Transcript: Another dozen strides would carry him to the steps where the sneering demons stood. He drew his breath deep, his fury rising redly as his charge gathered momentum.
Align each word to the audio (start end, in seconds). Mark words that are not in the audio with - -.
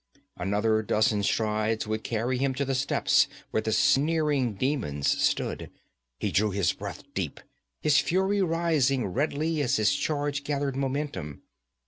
Another 0.35 0.81
dozen 0.81 1.21
strides 1.21 1.85
would 1.85 2.03
carry 2.03 2.39
him 2.39 2.55
to 2.55 2.65
the 2.65 2.73
steps 2.73 3.27
where 3.51 3.61
the 3.61 3.71
sneering 3.71 4.55
demons 4.55 5.11
stood. 5.21 5.69
He 6.17 6.31
drew 6.31 6.49
his 6.49 6.73
breath 6.73 7.03
deep, 7.13 7.39
his 7.81 7.99
fury 7.99 8.41
rising 8.41 9.05
redly 9.05 9.61
as 9.61 9.75
his 9.75 9.93
charge 9.93 10.43
gathered 10.43 10.75
momentum. 10.75 11.43